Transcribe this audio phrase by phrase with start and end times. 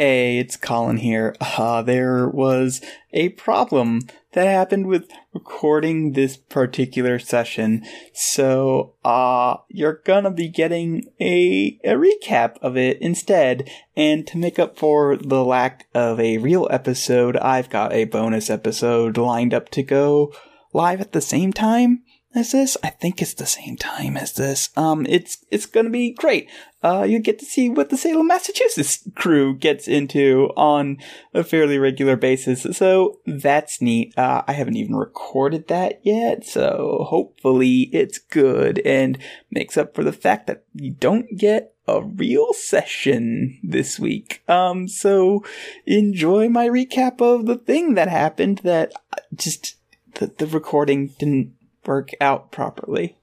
[0.00, 1.34] Hey, it's Colin here.
[1.40, 2.80] Uh, there was
[3.12, 7.84] a problem that happened with recording this particular session.
[8.14, 13.68] So, uh, you're gonna be getting a, a recap of it instead.
[13.96, 18.50] And to make up for the lack of a real episode, I've got a bonus
[18.50, 20.32] episode lined up to go
[20.72, 22.04] live at the same time
[22.38, 22.76] as this.
[22.82, 24.70] I think it's the same time as this.
[24.76, 26.48] Um, it's it's gonna be great.
[26.82, 30.98] Uh, you get to see what the Salem, Massachusetts crew gets into on
[31.34, 32.66] a fairly regular basis.
[32.76, 34.16] So that's neat.
[34.16, 39.18] Uh, I haven't even recorded that yet, so hopefully it's good and
[39.50, 44.42] makes up for the fact that you don't get a real session this week.
[44.46, 45.42] Um, so
[45.86, 48.92] enjoy my recap of the thing that happened that
[49.34, 49.76] just
[50.14, 51.54] the, the recording didn't
[51.88, 53.16] work out properly.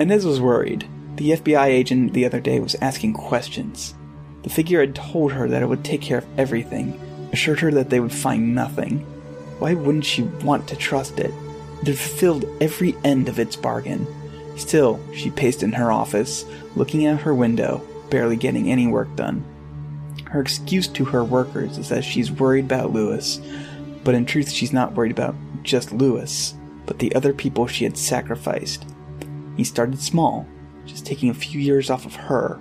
[0.00, 0.88] Inez was worried.
[1.16, 3.94] The FBI agent the other day was asking questions.
[4.42, 6.98] The figure had told her that it would take care of everything,
[7.32, 9.06] assured her that they would find nothing.
[9.60, 11.32] Why wouldn't she want to trust it?
[11.82, 14.06] It had fulfilled every end of its bargain.
[14.56, 19.44] Still, she paced in her office, looking out her window, barely getting any work done.
[20.24, 23.40] Her excuse to her workers is that she's worried about Lewis,
[24.02, 26.54] but in truth, she's not worried about just Lewis,
[26.86, 28.86] but the other people she had sacrificed.
[29.56, 30.46] He started small,
[30.86, 32.58] just taking a few years off of her,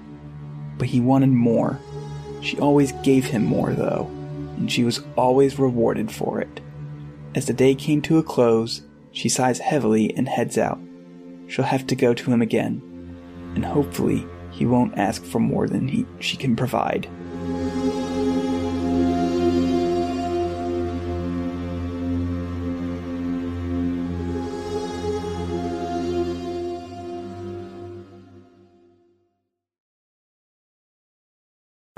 [0.77, 1.79] but he wanted more.
[2.41, 4.07] She always gave him more, though,
[4.57, 6.59] and she was always rewarded for it.
[7.35, 10.79] As the day came to a close, she sighs heavily and heads out.
[11.47, 12.81] She'll have to go to him again,
[13.55, 17.07] and hopefully he won't ask for more than he, she can provide.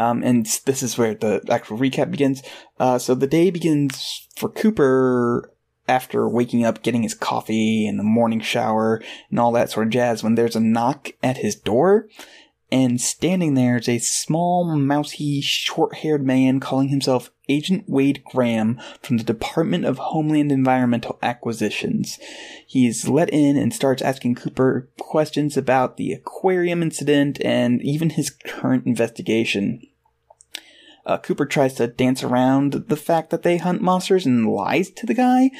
[0.01, 2.41] Um, and this is where the actual recap begins.
[2.79, 5.53] Uh, so the day begins for Cooper
[5.88, 9.94] after waking up, getting his coffee and the morning shower and all that sort of
[9.94, 12.07] jazz when there's a knock at his door.
[12.72, 18.79] And standing there is a small, mousy, short haired man calling himself Agent Wade Graham
[19.03, 22.18] from the Department of Homeland Environmental Acquisitions.
[22.66, 28.29] He's let in and starts asking Cooper questions about the aquarium incident and even his
[28.29, 29.85] current investigation.
[31.06, 35.06] Uh, Cooper tries to dance around the fact that they hunt monsters and lies to
[35.06, 35.51] the guy,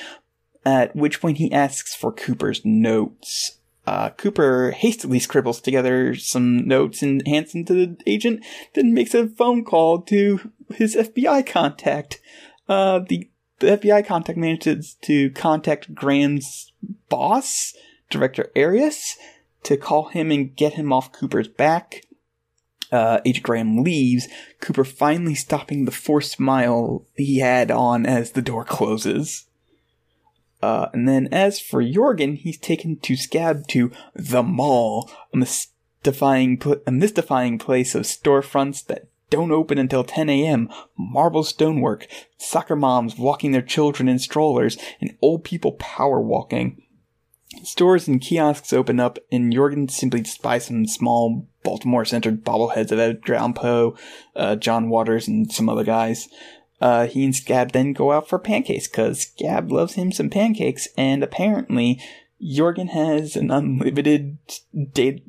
[0.66, 3.58] at which point he asks for Cooper's notes.
[3.88, 8.44] Uh, Cooper hastily scribbles together some notes and hands them to the agent,
[8.74, 12.20] then makes a phone call to his FBI contact.
[12.70, 13.30] Uh, the,
[13.60, 16.72] the FBI contact manages to contact Graham's
[17.10, 17.74] boss,
[18.10, 19.18] Director Arias,
[19.64, 22.04] to call him and get him off Cooper's back.
[22.92, 24.28] Uh, Agent Graham leaves,
[24.60, 29.46] Cooper finally stopping the forced smile he had on as the door closes.
[30.62, 36.58] Uh, and then as for Jorgen, he's taken to Scab to the mall, a mystifying,
[36.58, 42.06] pl- a mystifying place of storefronts that don't open until 10 a.m., marble stonework,
[42.38, 46.84] soccer moms walking their children in strollers, and old people power walking.
[47.64, 53.36] Stores and kiosks open up, and Jorgen simply buys some small Baltimore-centered bobbleheads of Edgar
[53.36, 53.96] Allan Poe,
[54.36, 56.28] uh, John Waters, and some other guys
[56.82, 60.88] uh, he and Scab then go out for pancakes because Scab loves him some pancakes,
[60.98, 62.02] and apparently
[62.42, 64.40] Jorgen has an unlimited
[64.92, 65.22] data,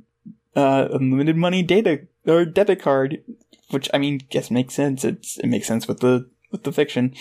[0.56, 3.22] uh, unlimited money data or debit card,
[3.71, 5.04] which I mean, guess makes sense.
[5.04, 7.15] It's it makes sense with the with the fiction.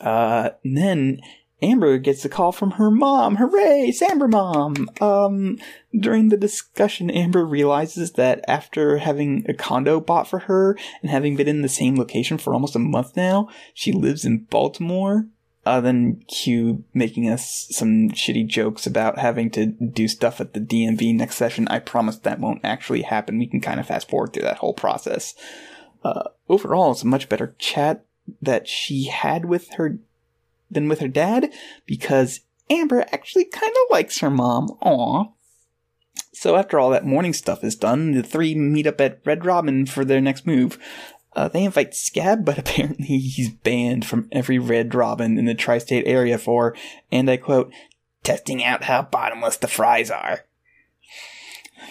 [0.00, 1.20] Uh, then
[1.64, 3.36] Amber gets a call from her mom.
[3.36, 4.90] Hooray, it's Amber mom!
[5.00, 5.58] Um,
[5.98, 11.36] during the discussion, Amber realizes that after having a condo bought for her and having
[11.36, 15.26] been in the same location for almost a month now, she lives in Baltimore.
[15.64, 20.60] Uh, then Q making us some shitty jokes about having to do stuff at the
[20.60, 21.66] DMV next session.
[21.68, 23.38] I promise that won't actually happen.
[23.38, 25.34] We can kind of fast forward through that whole process.
[26.04, 28.04] Uh, overall, it's a much better chat
[28.42, 29.98] that she had with her
[30.74, 31.52] than with her dad
[31.86, 32.40] because
[32.70, 34.70] Amber actually kind of likes her mom.
[34.82, 35.26] Aw.
[36.32, 39.86] So after all that morning stuff is done, the three meet up at Red Robin
[39.86, 40.78] for their next move.
[41.36, 46.06] Uh, they invite Scab, but apparently he's banned from every Red Robin in the tri-state
[46.06, 46.74] area for,
[47.10, 47.72] and I quote,
[48.22, 50.40] testing out how bottomless the fries are.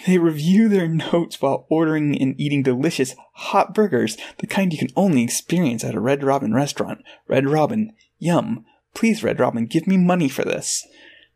[0.06, 4.88] They review their notes while ordering and eating delicious hot burgers, the kind you can
[4.96, 7.02] only experience at a Red Robin restaurant.
[7.28, 8.64] Red Robin, yum.
[8.94, 10.86] Please, Red Robin, give me money for this.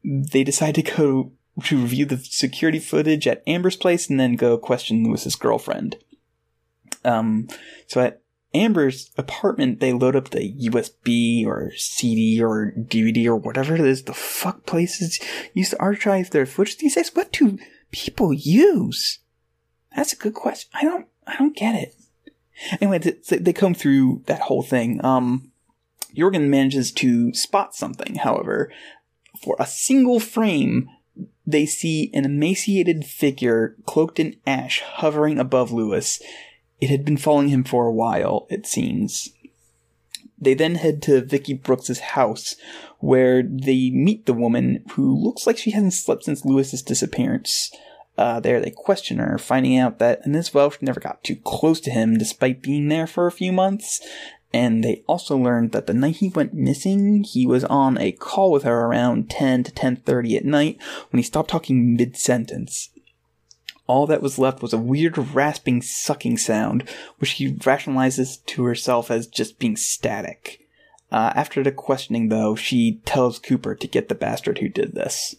[0.05, 1.33] They decide to go
[1.65, 5.97] to review the security footage at Amber's place and then go question Lewis's girlfriend.
[7.05, 7.49] Um,
[7.87, 8.23] so at
[8.55, 14.05] Amber's apartment, they load up the USB or CD or DVD or whatever it is
[14.05, 15.21] the fuck places
[15.53, 17.15] used to archive their footage these days.
[17.15, 17.59] What do
[17.91, 19.19] people use?
[19.95, 20.71] That's a good question.
[20.75, 21.95] I don't, I don't get it.
[22.81, 25.05] Anyway, they come through that whole thing.
[25.05, 25.53] Um,
[26.17, 28.73] Jorgen manages to spot something, however.
[29.43, 30.89] For a single frame,
[31.47, 36.21] they see an emaciated figure cloaked in ash hovering above Lewis.
[36.81, 39.31] It had been following him for a while, it seems.
[40.41, 42.55] They then head to Vicky Brooks's house,
[42.99, 47.73] where they meet the woman who looks like she hasn't slept since Lewis's disappearance.
[48.17, 51.91] Uh, there they question her, finding out that Inez Welsh never got too close to
[51.91, 54.01] him despite being there for a few months,
[54.53, 58.51] and they also learned that the night he went missing, he was on a call
[58.51, 60.79] with her around 10 to 10:30 at night
[61.11, 62.91] when he stopped talking mid-sentence.
[63.87, 69.11] All that was left was a weird rasping sucking sound, which she rationalizes to herself
[69.11, 70.61] as just being static.
[71.11, 75.37] Uh, after the questioning, though, she tells Cooper to get the bastard who did this.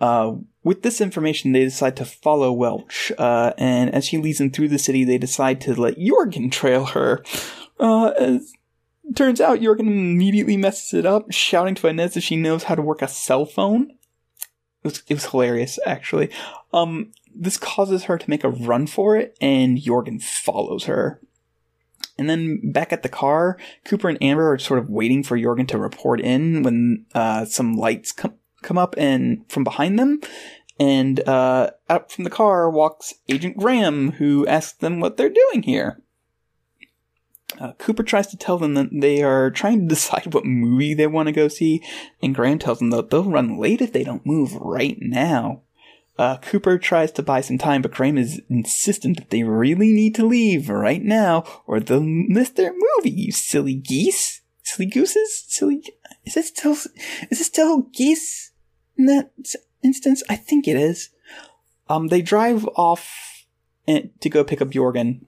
[0.00, 0.34] Uh,
[0.68, 4.68] with this information, they decide to follow Welch, uh, and as she leads them through
[4.68, 7.24] the city, they decide to let Jorgen trail her.
[7.80, 8.52] Uh, as
[9.16, 12.82] turns out, Jorgen immediately messes it up, shouting to Inez if she knows how to
[12.82, 13.92] work a cell phone.
[14.82, 16.28] It was, it was hilarious, actually.
[16.74, 21.18] Um, this causes her to make a run for it, and Jorgen follows her.
[22.18, 23.56] And then back at the car,
[23.86, 27.72] Cooper and Amber are sort of waiting for Jorgen to report in when uh, some
[27.72, 30.20] lights come come up and from behind them,
[30.78, 35.62] and uh, out from the car walks Agent Graham, who asks them what they're doing
[35.62, 36.00] here.
[37.58, 41.06] Uh, Cooper tries to tell them that they are trying to decide what movie they
[41.06, 41.82] want to go see,
[42.22, 45.62] and Graham tells them that they'll run late if they don't move right now.
[46.18, 50.16] Uh, Cooper tries to buy some time, but Graham is insistent that they really need
[50.16, 53.10] to leave right now, or they'll miss their movie.
[53.10, 55.82] You silly geese, silly gooses, silly.
[56.24, 56.72] Is it still?
[56.72, 58.48] Is this still geese?
[58.98, 59.30] in that
[59.82, 60.22] instance?
[60.28, 61.10] I think it is.
[61.88, 63.46] Um, they drive off
[63.86, 65.22] to go pick up Jorgen.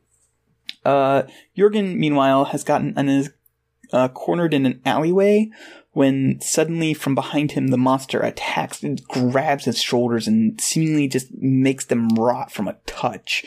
[0.85, 1.23] Uh,
[1.57, 3.31] Jorgen, meanwhile, has gotten and is
[3.93, 5.51] uh, cornered in an alleyway
[5.93, 11.35] when suddenly from behind him the monster attacks and grabs his shoulders and seemingly just
[11.35, 13.45] makes them rot from a touch.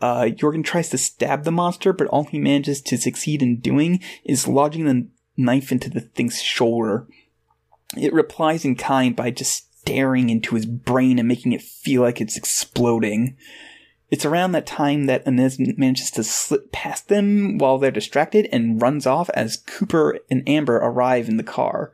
[0.00, 4.00] Uh, Jorgen tries to stab the monster, but all he manages to succeed in doing
[4.24, 5.06] is lodging the
[5.36, 7.06] knife into the thing's shoulder.
[7.96, 12.20] It replies in kind by just staring into his brain and making it feel like
[12.20, 13.36] it's exploding.
[14.10, 18.80] It's around that time that Inez manages to slip past them while they're distracted and
[18.80, 21.90] runs off as Cooper and Amber arrive in the car.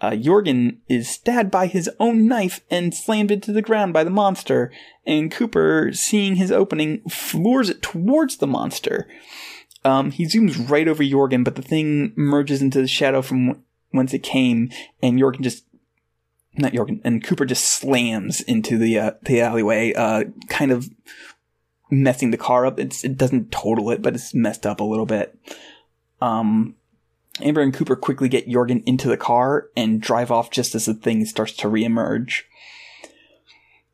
[0.00, 4.10] Uh, Jorgen is stabbed by his own knife and slammed into the ground by the
[4.10, 4.72] monster,
[5.06, 9.08] and Cooper, seeing his opening, floors it towards the monster.
[9.84, 14.14] Um, he zooms right over Jorgen, but the thing merges into the shadow from whence
[14.14, 14.70] it came,
[15.02, 15.64] and Jorgen just
[16.56, 20.88] not Jorgen, and Cooper just slams into the uh, the alleyway, uh, kind of
[21.90, 22.78] messing the car up.
[22.78, 25.38] It's, it doesn't total it, but it's messed up a little bit.
[26.20, 26.74] Um,
[27.40, 30.94] Amber and Cooper quickly get Jorgen into the car and drive off just as the
[30.94, 32.42] thing starts to reemerge.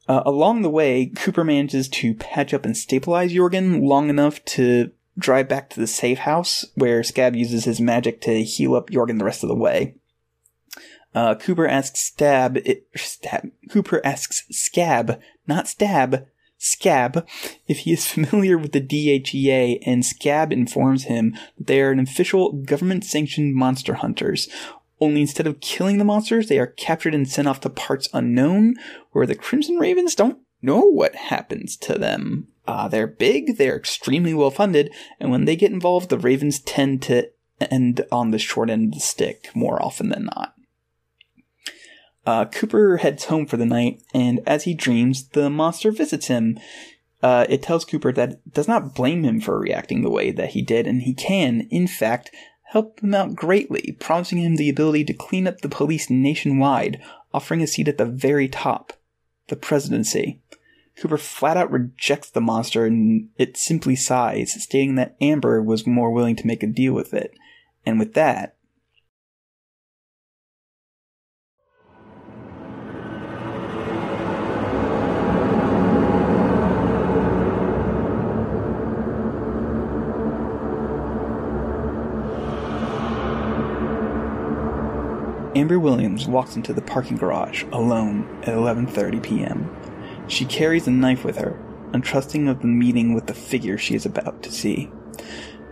[0.08, 4.90] Uh, along the way, Cooper manages to patch up and stabilize Jorgen long enough to
[5.18, 9.18] drive back to the safe house, where Scab uses his magic to heal up Jorgen
[9.18, 9.94] the rest of the way.
[11.14, 16.26] Uh, Cooper asks Stab, it, Stab, Cooper asks Scab, not Stab,
[16.58, 17.26] Scab,
[17.66, 21.98] if he is familiar with the DHEA, and Scab informs him that they are an
[21.98, 24.48] official government-sanctioned monster hunters.
[25.00, 28.74] Only instead of killing the monsters, they are captured and sent off to parts unknown,
[29.12, 32.48] where the Crimson Ravens don't know what happens to them.
[32.66, 37.02] Uh, they're big, they're extremely well funded, and when they get involved, the Ravens tend
[37.02, 40.54] to end on the short end of the stick more often than not.
[42.30, 46.60] Uh, Cooper heads home for the night, and as he dreams, the monster visits him.
[47.24, 50.50] Uh, it tells Cooper that it does not blame him for reacting the way that
[50.50, 52.30] he did, and he can, in fact,
[52.66, 57.02] help him out greatly, promising him the ability to clean up the police nationwide,
[57.34, 58.92] offering a seat at the very top
[59.48, 60.40] the presidency.
[60.96, 66.12] Cooper flat out rejects the monster and it simply sighs, stating that Amber was more
[66.12, 67.34] willing to make a deal with it.
[67.84, 68.54] And with that,
[85.60, 89.70] Amber Williams walks into the parking garage alone at 11:30 p.m.
[90.26, 91.60] She carries a knife with her,
[91.92, 94.90] untrusting of the meeting with the figure she is about to see.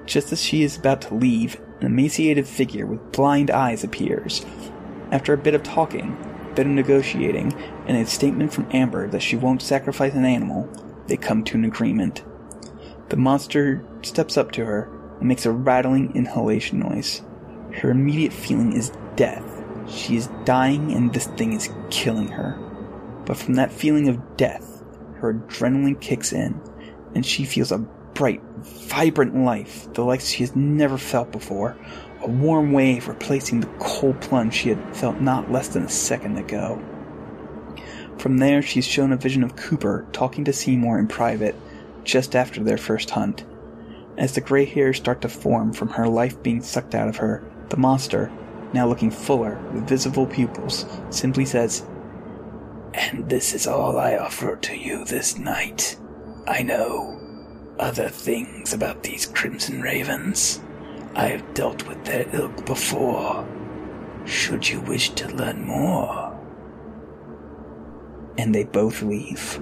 [0.05, 4.45] Just as she is about to leave, an emaciated figure with blind eyes appears.
[5.11, 6.19] After a bit of talking,
[6.51, 7.55] a bit of negotiating,
[7.87, 10.69] and a statement from Amber that she won't sacrifice an animal,
[11.07, 12.23] they come to an agreement.
[13.09, 17.23] The monster steps up to her and makes a rattling inhalation noise.
[17.73, 19.48] Her immediate feeling is death.
[19.89, 22.59] She is dying and this thing is killing her.
[23.25, 24.83] But from that feeling of death,
[25.17, 26.61] her adrenaline kicks in
[27.15, 31.77] and she feels a bright, vibrant life, the like she has never felt before.
[32.21, 36.37] A warm wave replacing the cold plunge she had felt not less than a second
[36.37, 36.83] ago.
[38.19, 41.55] From there, she's shown a vision of Cooper talking to Seymour in private
[42.03, 43.45] just after their first hunt.
[44.17, 47.45] As the gray hairs start to form from her life being sucked out of her,
[47.69, 48.33] the monster,
[48.73, 51.87] now looking fuller with visible pupils, simply says,
[52.95, 55.99] And this is all I offer to you this night.
[56.47, 57.19] I know
[57.79, 60.61] other things about these Crimson Ravens.
[61.15, 63.47] I have dealt with their ilk before.
[64.25, 66.39] Should you wish to learn more?
[68.37, 69.61] And they both leave.